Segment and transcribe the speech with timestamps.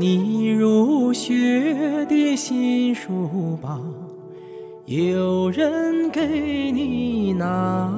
[0.00, 3.80] 你入学的新书包，
[4.84, 7.90] 有人给你拿；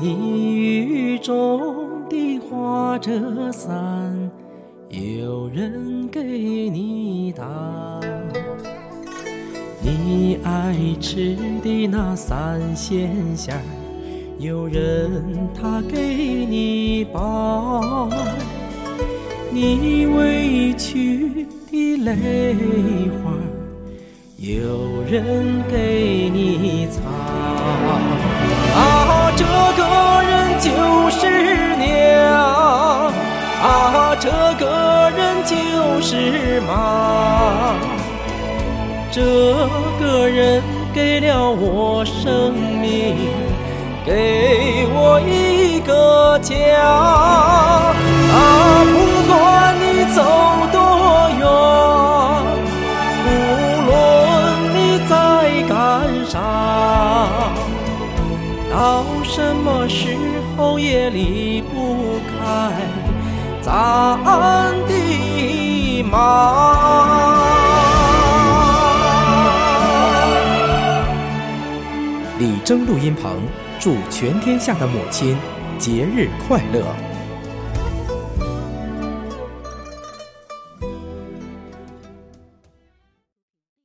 [0.00, 4.30] 你雨中的花折伞，
[4.88, 8.00] 有人给你打。
[9.82, 13.60] 你爱吃的那三鲜馅儿，
[14.38, 18.08] 有人他给你包。
[19.58, 22.14] 你委屈的泪
[23.24, 23.32] 花，
[24.36, 27.00] 有人给你擦。
[28.78, 29.46] 啊，这
[29.78, 30.68] 个人就
[31.08, 33.10] 是娘，
[33.62, 34.28] 啊，这
[34.62, 37.72] 个人就是妈，
[39.10, 39.22] 这
[39.98, 43.16] 个人给了我生命，
[44.04, 45.15] 给我
[58.76, 60.14] 到什么时
[60.54, 62.74] 候也离不开
[63.62, 67.56] 咱的妈。
[72.38, 73.40] 李征录音棚
[73.80, 75.38] 祝全天下的母亲
[75.78, 77.15] 节日快乐。